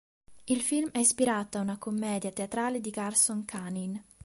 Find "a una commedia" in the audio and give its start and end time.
1.59-2.31